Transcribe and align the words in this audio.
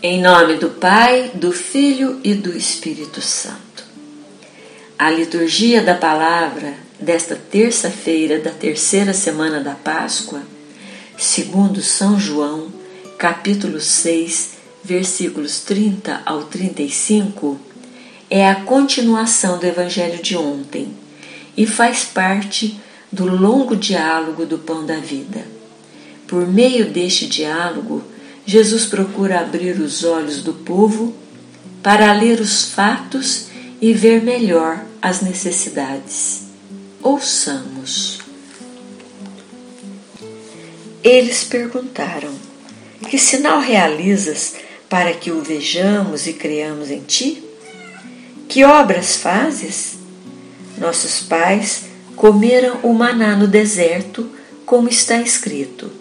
Em 0.00 0.22
nome 0.22 0.58
do 0.58 0.70
Pai, 0.70 1.32
do 1.34 1.50
Filho 1.50 2.20
e 2.22 2.32
do 2.32 2.56
Espírito 2.56 3.20
Santo. 3.20 3.82
A 4.96 5.10
liturgia 5.10 5.82
da 5.82 5.96
palavra 5.96 6.74
desta 7.00 7.34
terça-feira 7.34 8.38
da 8.38 8.52
terceira 8.52 9.12
semana 9.12 9.58
da 9.58 9.74
Páscoa, 9.74 10.40
segundo 11.16 11.82
São 11.82 12.16
João, 12.16 12.68
capítulo 13.18 13.80
6, 13.80 14.50
versículos 14.84 15.62
30 15.62 16.22
ao 16.24 16.44
35, 16.44 17.58
é 18.30 18.48
a 18.48 18.54
continuação 18.54 19.58
do 19.58 19.66
evangelho 19.66 20.22
de 20.22 20.36
ontem 20.36 20.94
e 21.56 21.66
faz 21.66 22.04
parte 22.04 22.78
do 23.10 23.26
longo 23.26 23.74
diálogo 23.74 24.46
do 24.46 24.58
pão 24.58 24.86
da 24.86 24.98
vida. 24.98 25.44
Por 26.28 26.46
meio 26.46 26.88
deste 26.88 27.26
diálogo, 27.26 28.04
Jesus 28.48 28.86
procura 28.86 29.40
abrir 29.40 29.78
os 29.78 30.04
olhos 30.04 30.42
do 30.42 30.54
povo 30.54 31.14
para 31.82 32.10
ler 32.14 32.40
os 32.40 32.64
fatos 32.64 33.48
e 33.78 33.92
ver 33.92 34.22
melhor 34.22 34.82
as 35.02 35.20
necessidades. 35.20 36.44
Ouçamos. 37.02 38.20
Eles 41.04 41.44
perguntaram: 41.44 42.32
Que 43.10 43.18
sinal 43.18 43.60
realizas 43.60 44.54
para 44.88 45.12
que 45.12 45.30
o 45.30 45.42
vejamos 45.42 46.26
e 46.26 46.32
creamos 46.32 46.90
em 46.90 47.02
ti? 47.02 47.44
Que 48.48 48.64
obras 48.64 49.16
fazes? 49.16 49.98
Nossos 50.78 51.20
pais 51.20 51.82
comeram 52.16 52.80
o 52.82 52.94
maná 52.94 53.36
no 53.36 53.46
deserto, 53.46 54.26
como 54.64 54.88
está 54.88 55.20
escrito 55.20 55.97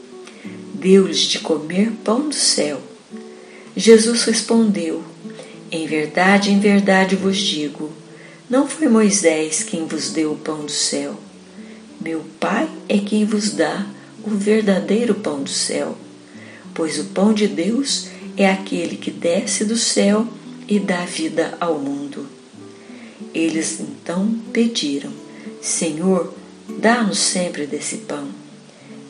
deu-lhes 0.79 1.21
de 1.21 1.39
comer 1.39 1.91
pão 2.03 2.29
do 2.29 2.35
céu. 2.35 2.79
Jesus 3.75 4.23
respondeu: 4.23 5.03
Em 5.71 5.87
verdade, 5.87 6.51
em 6.51 6.59
verdade 6.59 7.15
vos 7.15 7.37
digo, 7.37 7.91
não 8.49 8.67
foi 8.67 8.87
Moisés 8.87 9.63
quem 9.63 9.85
vos 9.85 10.11
deu 10.11 10.31
o 10.33 10.37
pão 10.37 10.65
do 10.65 10.71
céu. 10.71 11.15
Meu 11.99 12.23
Pai 12.39 12.69
é 12.87 12.97
quem 12.99 13.25
vos 13.25 13.51
dá 13.51 13.85
o 14.23 14.29
verdadeiro 14.29 15.15
pão 15.15 15.43
do 15.43 15.49
céu. 15.49 15.97
Pois 16.73 16.99
o 16.99 17.05
pão 17.05 17.33
de 17.33 17.47
Deus 17.47 18.07
é 18.37 18.49
aquele 18.49 18.97
que 18.97 19.09
desce 19.09 19.65
do 19.65 19.75
céu 19.75 20.27
e 20.67 20.79
dá 20.79 21.05
vida 21.05 21.57
ao 21.59 21.79
mundo. 21.79 22.27
Eles 23.33 23.79
então 23.79 24.39
pediram: 24.53 25.11
Senhor, 25.61 26.33
dá-nos 26.79 27.17
sempre 27.17 27.65
desse 27.65 27.97
pão. 27.97 28.46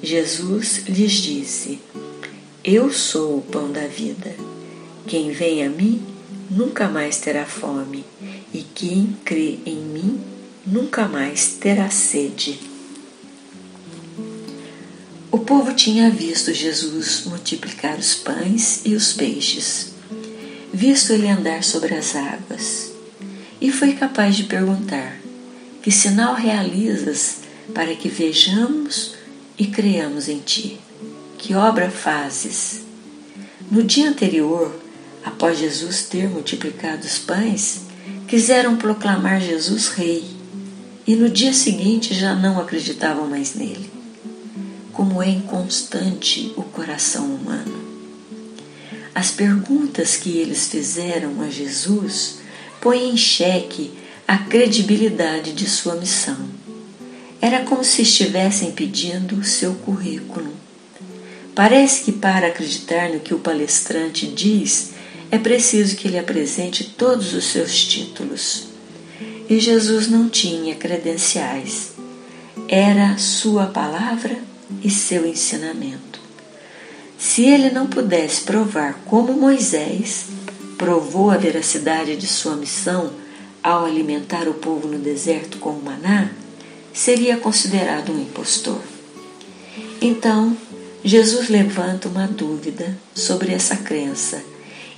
Jesus 0.07 0.83
lhes 0.87 1.11
disse: 1.11 1.79
Eu 2.63 2.89
sou 2.93 3.39
o 3.39 3.41
pão 3.41 3.69
da 3.69 3.87
vida. 3.87 4.33
Quem 5.05 5.31
vem 5.31 5.65
a 5.65 5.69
mim 5.69 6.01
nunca 6.49 6.87
mais 6.87 7.17
terá 7.17 7.45
fome, 7.45 8.05
e 8.53 8.63
quem 8.73 9.17
crê 9.25 9.59
em 9.65 9.75
mim 9.75 10.21
nunca 10.65 11.09
mais 11.09 11.57
terá 11.59 11.89
sede. 11.89 12.57
O 15.29 15.39
povo 15.39 15.73
tinha 15.73 16.09
visto 16.09 16.53
Jesus 16.53 17.23
multiplicar 17.25 17.99
os 17.99 18.15
pães 18.15 18.83
e 18.85 18.95
os 18.95 19.11
peixes, 19.11 19.91
visto 20.73 21.11
ele 21.11 21.27
andar 21.27 21.65
sobre 21.65 21.93
as 21.93 22.15
águas, 22.15 22.93
e 23.59 23.69
foi 23.73 23.91
capaz 23.91 24.37
de 24.37 24.45
perguntar: 24.45 25.19
Que 25.83 25.91
sinal 25.91 26.33
realizas 26.33 27.39
para 27.73 27.93
que 27.93 28.07
vejamos 28.07 29.16
e 29.57 29.65
creamos 29.67 30.29
em 30.29 30.39
ti. 30.39 30.79
Que 31.37 31.53
obra 31.55 31.89
fazes? 31.89 32.81
No 33.69 33.83
dia 33.83 34.09
anterior, 34.09 34.73
após 35.23 35.59
Jesus 35.59 36.03
ter 36.03 36.29
multiplicado 36.29 37.05
os 37.05 37.17
pães, 37.17 37.81
quiseram 38.27 38.77
proclamar 38.77 39.41
Jesus 39.41 39.87
rei 39.87 40.23
e 41.05 41.15
no 41.15 41.29
dia 41.29 41.53
seguinte 41.53 42.13
já 42.13 42.35
não 42.35 42.59
acreditavam 42.59 43.27
mais 43.27 43.55
nele. 43.55 43.89
Como 44.91 45.21
é 45.21 45.29
inconstante 45.29 46.53
o 46.57 46.63
coração 46.63 47.25
humano. 47.25 47.87
As 49.13 49.31
perguntas 49.31 50.15
que 50.15 50.37
eles 50.37 50.67
fizeram 50.67 51.41
a 51.41 51.49
Jesus 51.49 52.39
põem 52.81 53.11
em 53.11 53.17
xeque 53.17 53.91
a 54.27 54.37
credibilidade 54.37 55.53
de 55.53 55.67
sua 55.67 55.95
missão. 55.95 56.56
Era 57.41 57.63
como 57.63 57.83
se 57.83 58.01
estivessem 58.01 58.71
pedindo 58.71 59.35
o 59.35 59.43
seu 59.43 59.75
currículo. 59.75 60.51
Parece 61.53 62.03
que 62.03 62.11
para 62.11 62.47
acreditar 62.47 63.09
no 63.09 63.19
que 63.19 63.33
o 63.33 63.39
palestrante 63.39 64.27
diz, 64.27 64.91
é 65.31 65.37
preciso 65.37 65.95
que 65.95 66.07
ele 66.07 66.19
apresente 66.19 66.83
todos 66.83 67.33
os 67.33 67.45
seus 67.45 67.83
títulos. 67.85 68.67
E 69.49 69.59
Jesus 69.59 70.07
não 70.07 70.29
tinha 70.29 70.75
credenciais. 70.75 71.93
Era 72.67 73.17
sua 73.17 73.67
palavra 73.67 74.37
e 74.83 74.89
seu 74.89 75.25
ensinamento. 75.25 76.19
Se 77.17 77.43
ele 77.43 77.71
não 77.71 77.87
pudesse 77.87 78.41
provar 78.41 79.01
como 79.05 79.33
Moisés 79.33 80.25
provou 80.77 81.31
a 81.31 81.37
veracidade 81.37 82.15
de 82.15 82.27
sua 82.27 82.55
missão 82.55 83.11
ao 83.63 83.85
alimentar 83.85 84.47
o 84.47 84.53
povo 84.53 84.87
no 84.87 84.99
deserto 84.99 85.57
com 85.57 85.71
o 85.71 85.83
maná, 85.83 86.29
seria 86.93 87.37
considerado 87.37 88.11
um 88.11 88.21
impostor. 88.21 88.81
Então, 90.01 90.55
Jesus 91.03 91.49
levanta 91.49 92.07
uma 92.07 92.27
dúvida 92.27 92.97
sobre 93.13 93.53
essa 93.53 93.77
crença 93.77 94.43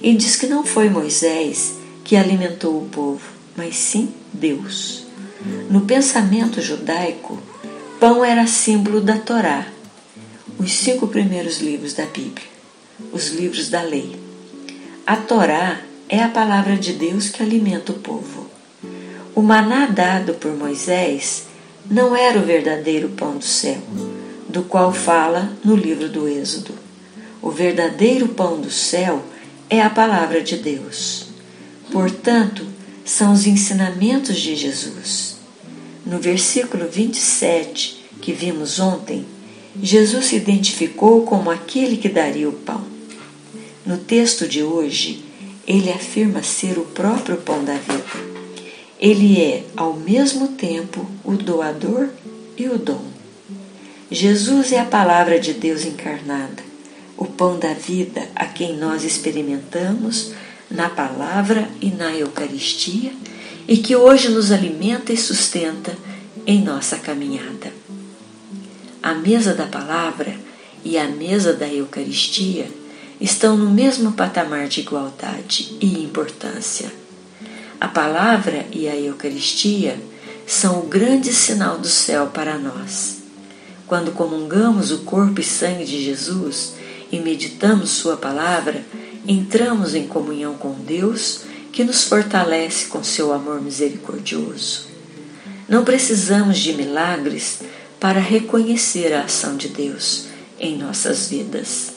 e 0.01 0.15
diz 0.15 0.35
que 0.35 0.47
não 0.47 0.63
foi 0.65 0.89
Moisés 0.89 1.73
que 2.03 2.15
alimentou 2.15 2.81
o 2.81 2.89
povo, 2.89 3.21
mas 3.55 3.75
sim 3.75 4.11
Deus. 4.33 5.05
No 5.69 5.81
pensamento 5.81 6.61
judaico, 6.61 7.37
pão 7.99 8.25
era 8.25 8.47
símbolo 8.47 9.01
da 9.01 9.17
Torá, 9.17 9.67
os 10.57 10.71
cinco 10.71 11.07
primeiros 11.07 11.59
livros 11.59 11.93
da 11.93 12.05
Bíblia, 12.05 12.47
os 13.11 13.29
livros 13.29 13.69
da 13.69 13.81
lei. 13.81 14.19
A 15.05 15.15
Torá 15.15 15.79
é 16.09 16.21
a 16.23 16.27
palavra 16.27 16.75
de 16.75 16.93
Deus 16.93 17.29
que 17.29 17.43
alimenta 17.43 17.91
o 17.91 17.99
povo. 17.99 18.47
O 19.35 19.41
maná 19.41 19.85
dado 19.85 20.33
por 20.33 20.55
Moisés 20.55 21.43
não 21.89 22.15
era 22.15 22.37
o 22.37 22.43
verdadeiro 22.43 23.09
pão 23.09 23.37
do 23.37 23.43
céu, 23.43 23.81
do 24.47 24.63
qual 24.63 24.93
fala 24.93 25.51
no 25.63 25.75
livro 25.75 26.07
do 26.07 26.27
Êxodo. 26.27 26.73
O 27.41 27.49
verdadeiro 27.49 28.27
pão 28.27 28.61
do 28.61 28.69
céu 28.69 29.23
é 29.69 29.81
a 29.81 29.89
palavra 29.89 30.41
de 30.41 30.57
Deus. 30.57 31.27
Portanto, 31.91 32.65
são 33.03 33.33
os 33.33 33.47
ensinamentos 33.47 34.37
de 34.37 34.55
Jesus. 34.55 35.37
No 36.05 36.19
versículo 36.19 36.87
27, 36.87 38.05
que 38.21 38.33
vimos 38.33 38.79
ontem, 38.79 39.25
Jesus 39.81 40.25
se 40.25 40.35
identificou 40.35 41.23
como 41.23 41.49
aquele 41.49 41.97
que 41.97 42.09
daria 42.09 42.47
o 42.47 42.53
pão. 42.53 42.83
No 43.85 43.97
texto 43.97 44.47
de 44.47 44.61
hoje, 44.61 45.23
ele 45.67 45.91
afirma 45.91 46.43
ser 46.43 46.77
o 46.77 46.83
próprio 46.83 47.37
pão 47.37 47.63
da 47.63 47.73
vida. 47.73 48.38
Ele 48.99 49.41
é, 49.41 49.63
ao 49.77 49.93
mesmo 49.93 50.49
tempo, 50.49 51.09
o 51.23 51.33
doador 51.33 52.09
e 52.57 52.67
o 52.67 52.77
dom. 52.77 53.05
Jesus 54.11 54.71
é 54.71 54.79
a 54.79 54.85
palavra 54.85 55.39
de 55.39 55.53
Deus 55.53 55.85
encarnada, 55.85 56.63
o 57.15 57.25
pão 57.25 57.57
da 57.57 57.73
vida 57.73 58.27
a 58.35 58.45
quem 58.45 58.75
nós 58.75 59.03
experimentamos 59.03 60.33
na 60.69 60.89
palavra 60.89 61.69
e 61.79 61.89
na 61.89 62.11
Eucaristia 62.13 63.13
e 63.67 63.77
que 63.77 63.95
hoje 63.95 64.29
nos 64.29 64.51
alimenta 64.51 65.13
e 65.13 65.17
sustenta 65.17 65.95
em 66.45 66.61
nossa 66.61 66.97
caminhada. 66.97 67.71
A 69.01 69.13
mesa 69.13 69.53
da 69.53 69.65
palavra 69.65 70.35
e 70.83 70.97
a 70.97 71.07
mesa 71.07 71.53
da 71.53 71.67
Eucaristia 71.67 72.67
estão 73.21 73.55
no 73.55 73.69
mesmo 73.69 74.13
patamar 74.13 74.67
de 74.67 74.81
igualdade 74.81 75.77
e 75.79 76.03
importância. 76.03 76.91
A 77.79 77.87
palavra 77.87 78.65
e 78.73 78.89
a 78.89 78.95
Eucaristia 78.95 79.97
são 80.45 80.79
o 80.79 80.87
grande 80.87 81.31
sinal 81.33 81.77
do 81.77 81.87
céu 81.87 82.27
para 82.27 82.57
nós. 82.57 83.19
Quando 83.87 84.11
comungamos 84.11 84.91
o 84.91 84.99
corpo 84.99 85.39
e 85.39 85.43
sangue 85.43 85.85
de 85.85 86.03
Jesus 86.03 86.73
e 87.09 87.19
meditamos 87.19 87.91
Sua 87.91 88.17
palavra, 88.17 88.83
entramos 89.25 89.95
em 89.95 90.05
comunhão 90.07 90.55
com 90.55 90.73
Deus 90.73 91.43
que 91.71 91.85
nos 91.85 92.03
fortalece 92.03 92.87
com 92.87 93.01
seu 93.01 93.31
amor 93.31 93.61
misericordioso. 93.61 94.87
Não 95.69 95.85
precisamos 95.85 96.59
de 96.59 96.73
milagres 96.73 97.59
para 97.97 98.19
reconhecer 98.19 99.13
a 99.13 99.23
ação 99.23 99.55
de 99.55 99.69
Deus 99.69 100.25
em 100.59 100.77
nossas 100.77 101.29
vidas. 101.29 101.93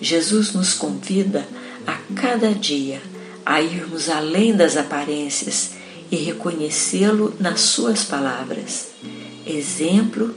Jesus 0.00 0.52
nos 0.52 0.74
convida 0.74 1.46
a 1.86 1.98
cada 2.16 2.50
dia 2.52 3.13
a 3.44 3.60
irmos 3.60 4.08
além 4.08 4.54
das 4.54 4.76
aparências 4.76 5.70
e 6.10 6.16
reconhecê-lo 6.16 7.34
nas 7.38 7.60
suas 7.60 8.04
palavras, 8.04 8.88
exemplo 9.46 10.34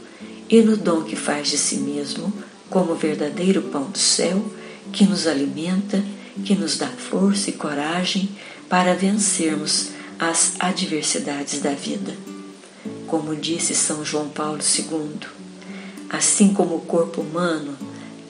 e 0.49 0.61
no 0.61 0.77
dom 0.77 1.03
que 1.03 1.15
faz 1.15 1.49
de 1.49 1.57
si 1.57 1.77
mesmo 1.77 2.33
como 2.69 2.95
verdadeiro 2.95 3.61
pão 3.63 3.89
do 3.89 3.97
céu 3.97 4.43
que 4.91 5.05
nos 5.05 5.27
alimenta 5.27 6.03
que 6.43 6.55
nos 6.55 6.77
dá 6.77 6.87
força 6.87 7.49
e 7.49 7.53
coragem 7.53 8.29
para 8.69 8.93
vencermos 8.93 9.89
as 10.19 10.53
adversidades 10.59 11.59
da 11.59 11.71
vida. 11.71 12.13
Como 13.05 13.35
disse 13.35 13.73
São 13.73 14.03
João 14.03 14.29
Paulo 14.29 14.59
II, 14.59 15.27
assim 16.09 16.53
como 16.53 16.75
o 16.75 16.81
corpo 16.81 17.21
humano 17.21 17.77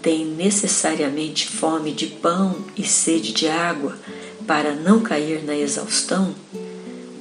tem 0.01 0.25
necessariamente 0.25 1.47
fome 1.47 1.91
de 1.91 2.07
pão 2.07 2.55
e 2.75 2.83
sede 2.83 3.33
de 3.33 3.47
água 3.47 3.97
para 4.47 4.73
não 4.73 5.01
cair 5.01 5.43
na 5.43 5.55
exaustão, 5.55 6.33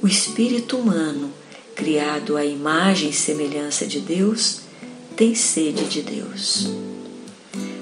o 0.01 0.07
espírito 0.07 0.77
humano, 0.77 1.29
criado 1.75 2.37
à 2.37 2.45
imagem 2.45 3.09
e 3.09 3.13
semelhança 3.13 3.85
de 3.85 3.99
Deus, 3.99 4.61
tem 5.15 5.35
sede 5.35 5.83
de 5.85 6.01
Deus. 6.01 6.69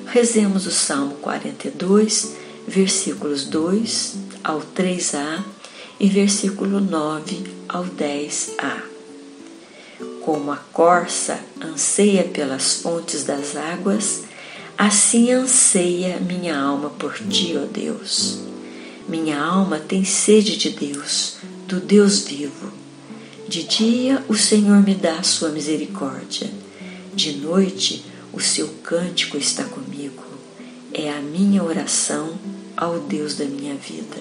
Rezemos 0.07 0.65
o 0.65 0.71
Salmo 0.71 1.15
42, 1.15 2.35
versículos 2.67 3.45
2 3.45 4.15
ao 4.43 4.61
3a 4.61 5.43
e 5.99 6.07
versículo 6.07 6.79
9 6.79 7.43
ao 7.69 7.85
10a. 7.85 8.81
Como 10.21 10.51
a 10.51 10.57
corça 10.57 11.39
anseia 11.61 12.23
pelas 12.23 12.81
fontes 12.81 13.23
das 13.23 13.55
águas, 13.55 14.23
assim 14.75 15.31
anseia 15.31 16.19
minha 16.19 16.57
alma 16.57 16.89
por 16.89 17.13
ti, 17.13 17.55
ó 17.61 17.65
Deus. 17.65 18.54
Minha 19.07 19.39
alma 19.39 19.79
tem 19.79 20.03
sede 20.03 20.57
de 20.57 20.71
Deus, 20.71 21.35
do 21.67 21.79
Deus 21.79 22.21
vivo. 22.21 22.71
De 23.47 23.63
dia 23.63 24.25
o 24.27 24.33
Senhor 24.33 24.81
me 24.81 24.95
dá 24.95 25.21
sua 25.21 25.49
misericórdia, 25.49 26.49
de 27.13 27.33
noite 27.33 28.03
o 28.33 28.41
seu 28.41 28.67
cântico 28.83 29.37
está 29.37 29.63
comigo. 29.63 30.23
É 30.91 31.11
a 31.11 31.19
minha 31.21 31.63
oração 31.63 32.37
ao 32.75 32.99
Deus 32.99 33.35
da 33.35 33.45
minha 33.45 33.75
vida. 33.75 34.17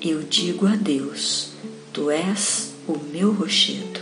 Eu 0.00 0.22
digo 0.22 0.66
a 0.66 0.76
Deus: 0.76 1.48
Tu 1.92 2.10
és 2.10 2.70
o 2.86 2.96
meu 3.12 3.32
rochedo. 3.32 4.00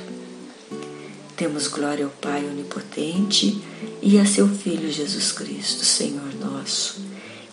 Temos 1.36 1.68
glória 1.68 2.04
ao 2.04 2.10
Pai 2.10 2.44
Onipotente 2.44 3.62
e 4.02 4.18
a 4.18 4.26
seu 4.26 4.46
Filho 4.46 4.92
Jesus 4.92 5.32
Cristo, 5.32 5.84
Senhor 5.84 6.34
nosso, 6.38 7.00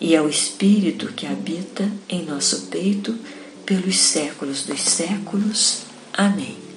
e 0.00 0.16
ao 0.16 0.28
Espírito 0.28 1.12
que 1.12 1.26
habita 1.26 1.90
em 2.08 2.24
nosso 2.24 2.66
peito 2.66 3.16
pelos 3.66 3.98
séculos 3.98 4.64
dos 4.64 4.80
séculos. 4.80 5.82
Amém. 6.12 6.67